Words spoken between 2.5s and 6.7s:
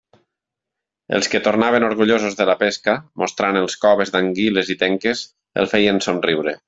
la pesca, mostrant els coves d'anguiles i tenques, el feien somriure.